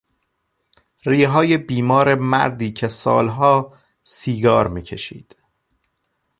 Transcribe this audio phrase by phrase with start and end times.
[1.05, 3.73] ریههای بیمار مردی که سالها
[4.03, 5.35] سیگار میکشید